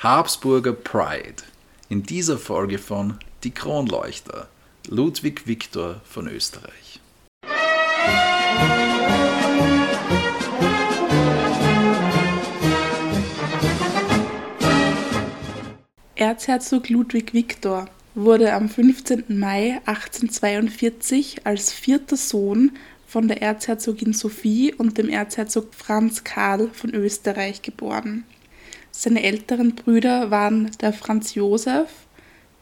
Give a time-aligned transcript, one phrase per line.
[0.00, 1.42] Habsburger Pride.
[1.88, 4.46] In dieser Folge von Die Kronleuchter.
[4.86, 7.00] Ludwig Viktor von Österreich.
[16.14, 19.24] Erzherzog Ludwig Viktor wurde am 15.
[19.36, 22.70] Mai 1842 als vierter Sohn
[23.04, 28.22] von der Erzherzogin Sophie und dem Erzherzog Franz Karl von Österreich geboren.
[29.00, 31.88] Seine älteren Brüder waren der Franz Josef,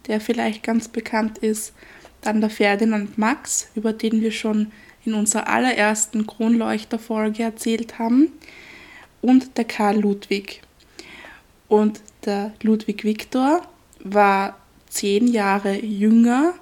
[0.07, 1.73] der vielleicht ganz bekannt ist,
[2.21, 4.71] dann der Ferdinand Max, über den wir schon
[5.07, 8.33] in unserer allerersten Kronleuchterfolge erzählt haben,
[9.23, 10.61] und der Karl Ludwig.
[11.69, 13.63] Und der Ludwig Viktor
[14.01, 14.59] war
[14.91, 16.53] zehn Jahre jünger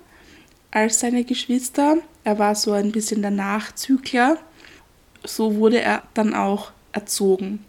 [0.71, 1.97] als seine Geschwister.
[2.23, 4.39] Er war so ein bisschen der Nachzügler.
[5.25, 7.65] So wurde er dann auch erzogen.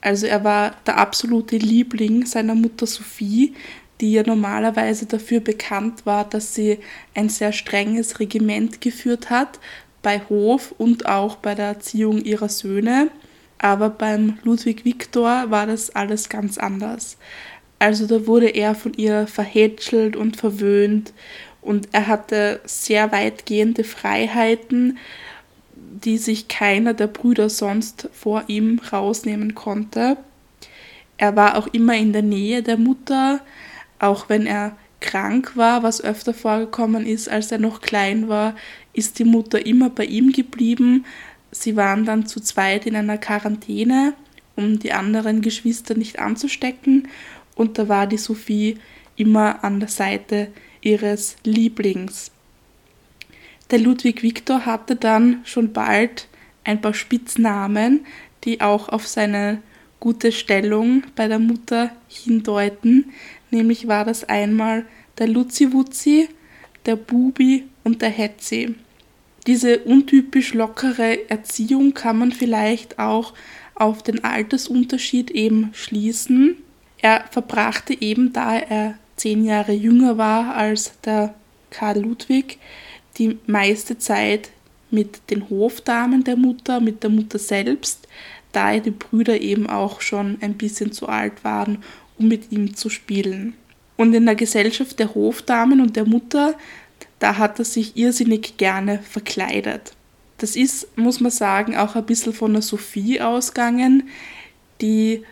[0.00, 3.54] Also er war der absolute Liebling seiner Mutter Sophie,
[4.00, 6.78] die ja normalerweise dafür bekannt war, dass sie
[7.14, 9.58] ein sehr strenges Regiment geführt hat
[10.02, 13.10] bei Hof und auch bei der Erziehung ihrer Söhne.
[13.58, 17.18] Aber beim Ludwig Viktor war das alles ganz anders.
[17.80, 21.12] Also da wurde er von ihr verhätschelt und verwöhnt
[21.60, 24.98] und er hatte sehr weitgehende Freiheiten,
[26.04, 30.16] die sich keiner der Brüder sonst vor ihm rausnehmen konnte.
[31.16, 33.40] Er war auch immer in der Nähe der Mutter,
[33.98, 38.54] auch wenn er krank war, was öfter vorgekommen ist, als er noch klein war,
[38.92, 41.04] ist die Mutter immer bei ihm geblieben.
[41.50, 44.14] Sie waren dann zu zweit in einer Quarantäne,
[44.56, 47.08] um die anderen Geschwister nicht anzustecken,
[47.54, 48.78] und da war die Sophie
[49.16, 50.48] immer an der Seite
[50.80, 52.30] ihres Lieblings.
[53.70, 56.26] Der Ludwig Viktor hatte dann schon bald
[56.64, 58.06] ein paar Spitznamen,
[58.44, 59.62] die auch auf seine
[60.00, 63.12] gute Stellung bei der Mutter hindeuten.
[63.50, 64.86] Nämlich war das einmal
[65.18, 66.28] der Luzi-Wutzi,
[66.86, 68.74] der Bubi und der Hetzi.
[69.46, 73.34] Diese untypisch lockere Erziehung kann man vielleicht auch
[73.74, 76.56] auf den Altersunterschied eben schließen.
[77.00, 81.34] Er verbrachte eben, da er zehn Jahre jünger war als der
[81.70, 82.58] Karl Ludwig,
[83.18, 84.50] die meiste Zeit
[84.90, 88.08] mit den Hofdamen der Mutter, mit der Mutter selbst,
[88.52, 91.82] da die Brüder eben auch schon ein bisschen zu alt waren,
[92.18, 93.54] um mit ihm zu spielen.
[93.96, 96.54] Und in der Gesellschaft der Hofdamen und der Mutter,
[97.18, 99.92] da hat er sich irrsinnig gerne verkleidet.
[100.38, 104.08] Das ist, muss man sagen, auch ein bisschen von der Sophie ausgegangen,
[104.80, 105.24] die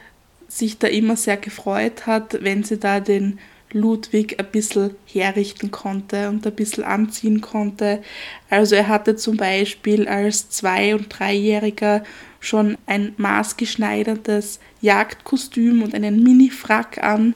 [0.49, 3.39] sich da immer sehr gefreut hat, wenn sie da den
[3.77, 8.03] Ludwig ein bisschen herrichten konnte und ein bisschen anziehen konnte.
[8.51, 12.03] Also er hatte zum Beispiel als Zwei- und Dreijähriger
[12.41, 17.35] schon ein maßgeschneidertes Jagdkostüm und einen Mini-Frack an,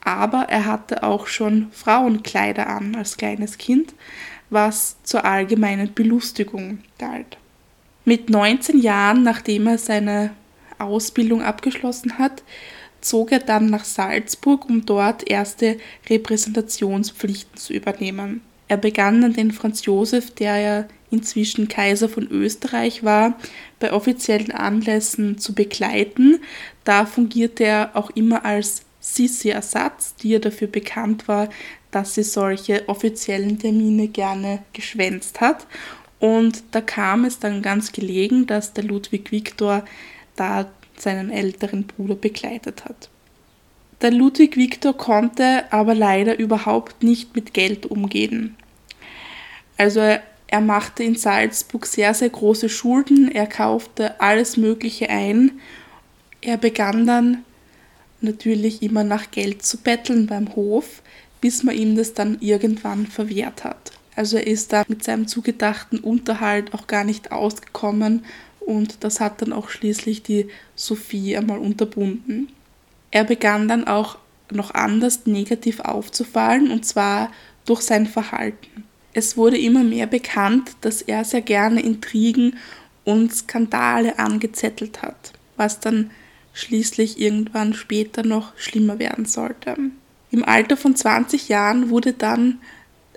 [0.00, 3.94] aber er hatte auch schon Frauenkleider an als kleines Kind,
[4.50, 7.38] was zur allgemeinen Belustigung galt.
[8.04, 10.30] Mit 19 Jahren, nachdem er seine
[10.78, 12.42] Ausbildung abgeschlossen hat,
[13.02, 15.76] zog er dann nach Salzburg, um dort erste
[16.08, 18.40] Repräsentationspflichten zu übernehmen.
[18.68, 23.38] Er begann dann den Franz Josef, der ja inzwischen Kaiser von Österreich war,
[23.78, 26.40] bei offiziellen Anlässen zu begleiten.
[26.84, 31.50] Da fungierte er auch immer als Sissi-Ersatz, die ja dafür bekannt war,
[31.90, 35.66] dass sie solche offiziellen Termine gerne geschwänzt hat.
[36.18, 39.84] Und da kam es dann ganz gelegen, dass der Ludwig Viktor
[40.36, 40.70] da
[41.02, 43.10] seinen älteren Bruder begleitet hat.
[44.00, 48.56] Der Ludwig Viktor konnte aber leider überhaupt nicht mit Geld umgehen.
[49.76, 55.60] Also er machte in Salzburg sehr, sehr große Schulden, er kaufte alles Mögliche ein.
[56.40, 57.44] Er begann dann
[58.20, 61.02] natürlich immer nach Geld zu betteln beim Hof,
[61.40, 63.92] bis man ihm das dann irgendwann verwehrt hat.
[64.14, 68.24] Also er ist da mit seinem zugedachten Unterhalt auch gar nicht ausgekommen
[68.66, 72.48] und das hat dann auch schließlich die Sophie einmal unterbunden.
[73.10, 74.18] Er begann dann auch
[74.50, 77.30] noch anders negativ aufzufallen und zwar
[77.64, 78.84] durch sein Verhalten.
[79.14, 82.56] Es wurde immer mehr bekannt, dass er sehr gerne Intrigen
[83.04, 86.10] und Skandale angezettelt hat, was dann
[86.54, 89.76] schließlich irgendwann später noch schlimmer werden sollte.
[90.30, 92.58] Im Alter von 20 Jahren wurde dann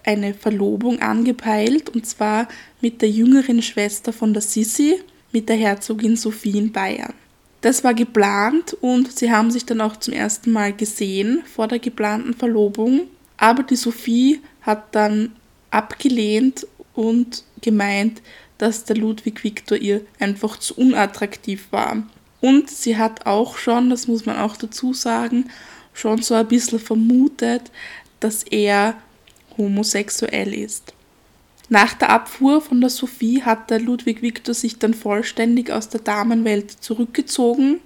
[0.03, 2.47] eine Verlobung angepeilt und zwar
[2.81, 5.01] mit der jüngeren Schwester von der Sissi,
[5.35, 7.13] mit der Herzogin Sophie in Bayern.
[7.59, 11.79] Das war geplant und sie haben sich dann auch zum ersten Mal gesehen vor der
[11.79, 13.07] geplanten Verlobung.
[13.35, 15.35] Aber die Sophie hat dann
[15.71, 18.21] abgelehnt und gemeint,
[18.59, 22.01] dass der Ludwig Viktor ihr einfach zu unattraktiv war.
[22.39, 25.49] Und sie hat auch schon, das muss man auch dazu sagen,
[25.93, 27.71] schon so ein bisschen vermutet,
[28.21, 28.95] dass er
[29.57, 30.93] homosexuell ist.
[31.69, 36.01] Nach der Abfuhr von der Sophie hat der Ludwig Victor sich dann vollständig aus der
[36.01, 37.79] Damenwelt zurückgezogen.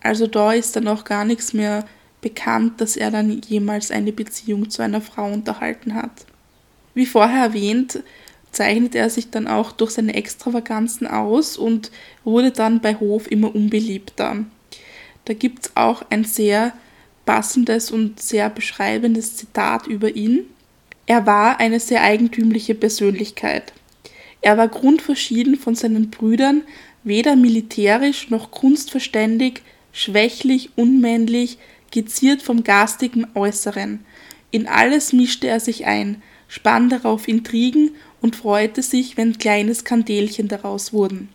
[0.00, 1.86] Also da ist dann auch gar nichts mehr
[2.20, 6.26] bekannt, dass er dann jemals eine Beziehung zu einer Frau unterhalten hat.
[6.94, 8.02] Wie vorher erwähnt,
[8.52, 11.90] zeichnet er sich dann auch durch seine Extravaganzen aus und
[12.24, 14.44] wurde dann bei Hof immer unbeliebter.
[15.24, 16.72] Da gibt es auch ein sehr
[17.24, 20.46] passendes und sehr beschreibendes Zitat über ihn.
[21.08, 23.72] Er war eine sehr eigentümliche Persönlichkeit.
[24.42, 26.64] Er war grundverschieden von seinen Brüdern,
[27.02, 31.56] weder militärisch noch kunstverständig, schwächlich, unmännlich,
[31.90, 34.04] geziert vom garstigen Äußeren.
[34.50, 40.48] In alles mischte er sich ein, spann darauf Intrigen und freute sich, wenn kleine Skandelchen
[40.48, 41.30] daraus wurden.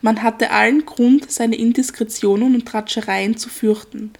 [0.00, 4.12] Man hatte allen Grund, seine Indiskretionen und Tratschereien zu fürchten.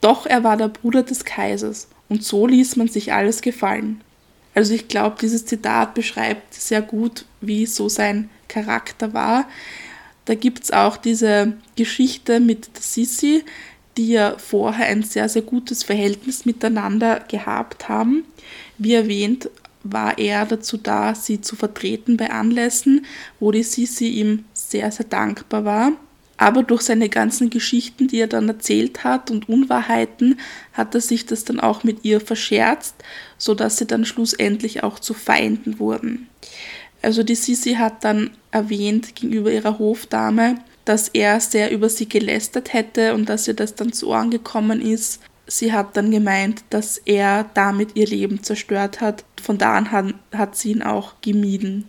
[0.00, 4.00] Doch er war der Bruder des Kaisers, und so ließ man sich alles gefallen.
[4.58, 9.48] Also ich glaube, dieses Zitat beschreibt sehr gut, wie so sein Charakter war.
[10.24, 13.44] Da gibt es auch diese Geschichte mit der Sissi,
[13.96, 18.24] die ja vorher ein sehr, sehr gutes Verhältnis miteinander gehabt haben.
[18.78, 19.48] Wie erwähnt,
[19.84, 23.06] war er dazu da, sie zu vertreten bei Anlässen,
[23.38, 25.92] wo die Sisi ihm sehr, sehr dankbar war.
[26.38, 30.38] Aber durch seine ganzen Geschichten, die er dann erzählt hat und Unwahrheiten,
[30.72, 32.94] hat er sich das dann auch mit ihr verscherzt,
[33.36, 36.28] sodass sie dann schlussendlich auch zu Feinden wurden.
[37.02, 42.72] Also die Sisi hat dann erwähnt gegenüber ihrer Hofdame, dass er sehr über sie gelästert
[42.72, 45.20] hätte und dass ihr das dann zu Ohren gekommen ist.
[45.46, 49.24] Sie hat dann gemeint, dass er damit ihr Leben zerstört hat.
[49.42, 51.88] Von da an hat, hat sie ihn auch gemieden.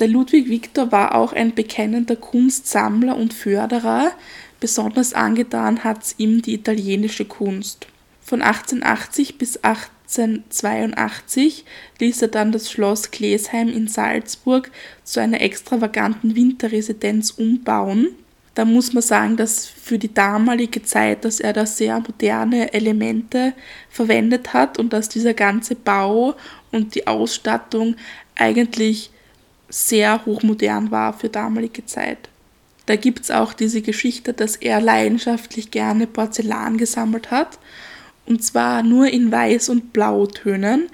[0.00, 4.12] Der Ludwig Victor war auch ein bekennender Kunstsammler und Förderer.
[4.58, 7.86] Besonders angetan hat es ihm die italienische Kunst.
[8.22, 11.66] Von 1880 bis 1882
[11.98, 14.70] ließ er dann das Schloss Glesheim in Salzburg
[15.04, 18.08] zu einer extravaganten Winterresidenz umbauen.
[18.54, 23.52] Da muss man sagen, dass für die damalige Zeit, dass er da sehr moderne Elemente
[23.90, 26.36] verwendet hat und dass dieser ganze Bau
[26.72, 27.96] und die Ausstattung
[28.34, 29.10] eigentlich
[29.70, 32.28] sehr hochmodern war für damalige Zeit.
[32.86, 37.58] Da gibt es auch diese Geschichte, dass er leidenschaftlich gerne Porzellan gesammelt hat.
[38.26, 40.88] Und zwar nur in Weiß- und Blautönen.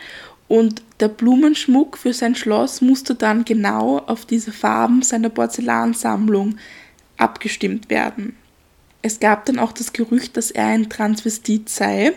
[0.49, 6.57] Und der Blumenschmuck für sein Schloss musste dann genau auf diese Farben seiner Porzellansammlung
[7.17, 8.37] abgestimmt werden.
[9.03, 12.13] Es gab dann auch das Gerücht, dass er ein Transvestit sei,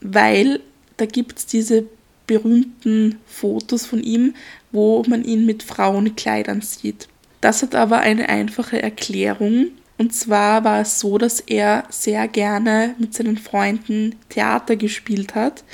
[0.00, 0.60] weil
[0.96, 1.86] da gibt es diese
[2.26, 4.34] berühmten Fotos von ihm,
[4.72, 7.08] wo man ihn mit Frauenkleidern sieht.
[7.40, 9.68] Das hat aber eine einfache Erklärung.
[9.98, 15.64] Und zwar war es so, dass er sehr gerne mit seinen Freunden Theater gespielt hat.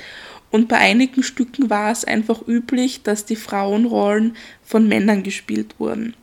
[0.51, 6.13] Und bei einigen Stücken war es einfach üblich, dass die Frauenrollen von Männern gespielt wurden.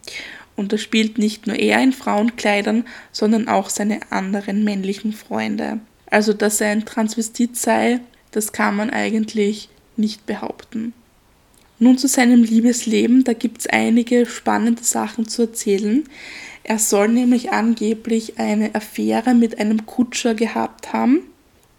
[0.56, 5.80] Und da spielt nicht nur er in Frauenkleidern, sondern auch seine anderen männlichen Freunde.
[6.06, 8.00] Also, dass er ein Transvestit sei,
[8.30, 9.68] das kann man eigentlich
[10.00, 10.93] nicht behaupten.
[11.79, 16.05] Nun zu seinem Liebesleben, da gibt es einige spannende Sachen zu erzählen.
[16.62, 21.23] Er soll nämlich angeblich eine Affäre mit einem Kutscher gehabt haben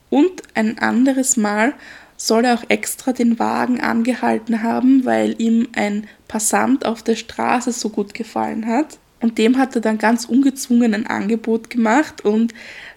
[0.10, 1.74] und ein anderes Mal
[2.18, 7.72] soll er auch extra den Wagen angehalten haben, weil ihm ein Passant auf der Straße
[7.72, 9.00] so gut gefallen hat.
[9.22, 12.54] Und dem hat er dann ganz ungezwungen ein Angebot gemacht und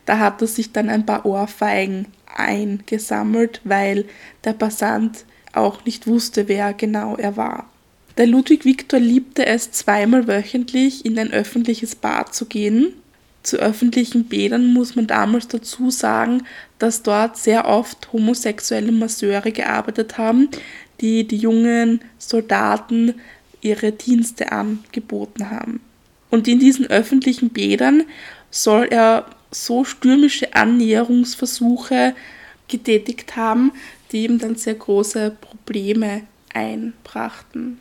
[0.07, 4.05] da hat er sich dann ein paar Ohrfeigen eingesammelt, weil
[4.45, 7.71] der Passant auch nicht wusste, wer genau er war.
[8.17, 12.93] Der Ludwig Viktor liebte es, zweimal wöchentlich in ein öffentliches Bad zu gehen.
[13.43, 16.45] Zu öffentlichen Bädern muss man damals dazu sagen,
[16.79, 20.49] dass dort sehr oft homosexuelle Masseure gearbeitet haben,
[21.01, 23.15] die die jungen Soldaten
[23.61, 25.81] ihre Dienste angeboten haben.
[26.31, 28.05] Und in diesen öffentlichen Bädern
[28.51, 32.15] soll er so stürmische Annäherungsversuche
[32.69, 33.73] getätigt haben,
[34.13, 37.79] die ihm dann sehr große Probleme einbrachten.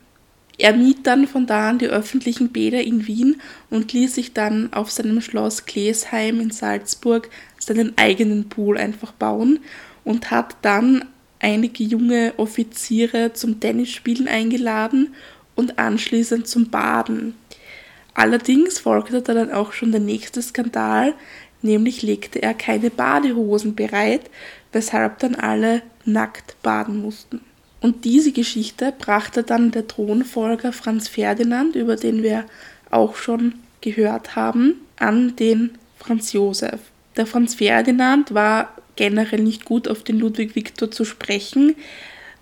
[0.56, 3.40] Er mied dann von da an die öffentlichen Bäder in Wien
[3.70, 7.28] und ließ sich dann auf seinem Schloss Klesheim in Salzburg
[7.58, 9.60] seinen eigenen Pool einfach bauen
[10.04, 11.04] und hat dann
[11.40, 15.14] einige junge Offiziere zum Tennisspielen eingeladen
[15.56, 17.34] und anschließend zum Baden.
[18.14, 21.14] Allerdings folgte dann auch schon der nächste Skandal,
[21.64, 24.30] nämlich legte er keine Badehosen bereit,
[24.72, 27.40] weshalb dann alle nackt baden mussten.
[27.80, 32.44] Und diese Geschichte brachte dann der Thronfolger Franz Ferdinand, über den wir
[32.90, 36.80] auch schon gehört haben, an den Franz Josef.
[37.16, 41.74] Der Franz Ferdinand war generell nicht gut auf den Ludwig Viktor zu sprechen,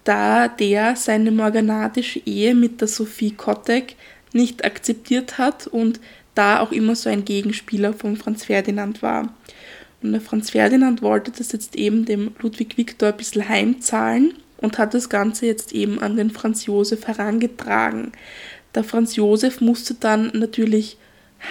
[0.05, 3.97] da der seine morganatische Ehe mit der Sophie Kottek
[4.33, 6.01] nicht akzeptiert hat und
[6.35, 9.35] da auch immer so ein Gegenspieler von Franz Ferdinand war.
[10.03, 14.79] Und der Franz Ferdinand wollte das jetzt eben dem Ludwig Viktor ein bisschen heimzahlen und
[14.79, 18.13] hat das Ganze jetzt eben an den Franz Josef herangetragen.
[18.75, 20.97] Der Franz Josef musste dann natürlich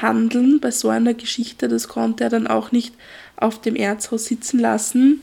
[0.02, 2.96] handeln bei so einer Geschichte, das konnte er dann auch nicht
[3.36, 5.22] auf dem Erzhaus sitzen lassen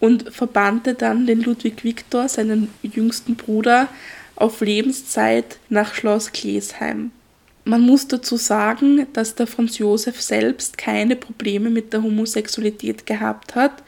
[0.00, 3.88] und verbannte dann den Ludwig Viktor, seinen jüngsten Bruder,
[4.34, 7.10] auf Lebenszeit nach Schloss Klesheim.
[7.68, 13.56] Man muss dazu sagen, dass der Franz Josef selbst keine Probleme mit der Homosexualität gehabt
[13.56, 13.82] hat,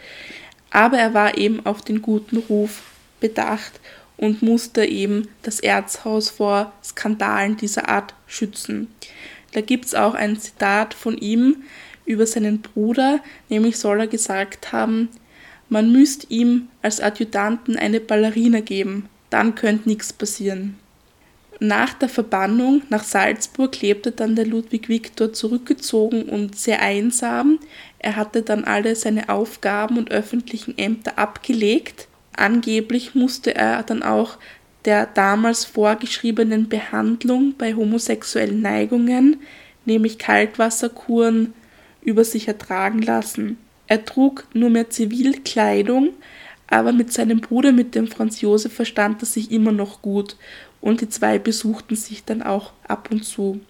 [0.71, 2.83] aber er war eben auf den guten Ruf
[3.21, 3.79] bedacht
[4.17, 8.89] und musste eben das Erzhaus vor Skandalen dieser Art schützen.
[9.53, 11.63] Da gibt es auch ein Zitat von ihm
[12.05, 15.09] über seinen Bruder, nämlich soll er gesagt haben,
[15.69, 20.77] man müsste ihm als Adjutanten eine Ballerina geben, dann könnte nichts passieren.
[21.61, 27.59] Nach der Verbannung nach Salzburg lebte dann der Ludwig Viktor zurückgezogen und sehr einsam.
[27.99, 32.07] Er hatte dann alle seine Aufgaben und öffentlichen Ämter abgelegt.
[32.37, 34.39] Angeblich musste er dann auch
[34.85, 39.41] der damals vorgeschriebenen Behandlung bei homosexuellen Neigungen,
[39.85, 41.55] nämlich Kaltwasserkuren,
[42.01, 43.59] über sich ertragen lassen.
[43.89, 46.11] Er trug nur mehr Zivilkleidung,
[46.69, 50.37] aber mit seinem Bruder, mit dem Franz Josef, verstand er sich immer noch gut
[50.81, 53.61] und die zwei besuchten sich dann auch ab und zu.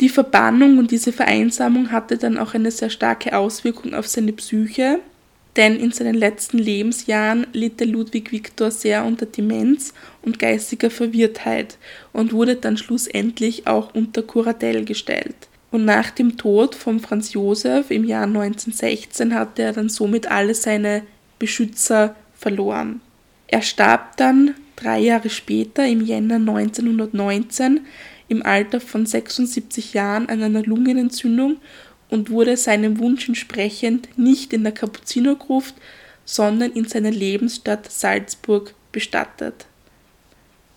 [0.00, 5.00] Die Verbannung und diese Vereinsamung hatte dann auch eine sehr starke Auswirkung auf seine Psyche,
[5.56, 9.92] denn in seinen letzten Lebensjahren litt der Ludwig Viktor sehr unter Demenz
[10.22, 11.76] und geistiger Verwirrtheit
[12.12, 15.34] und wurde dann schlussendlich auch unter Kuratell gestellt.
[15.70, 20.54] Und nach dem Tod von Franz Josef im Jahr 1916 hatte er dann somit alle
[20.54, 21.02] seine
[21.38, 23.00] Beschützer verloren.
[23.48, 27.80] Er starb dann drei Jahre später, im Jänner 1919,
[28.28, 31.58] im Alter von 76 Jahren an einer Lungenentzündung
[32.08, 35.74] und wurde seinem Wunsch entsprechend nicht in der Kapuzinergruft,
[36.24, 39.66] sondern in seiner Lebensstadt Salzburg bestattet.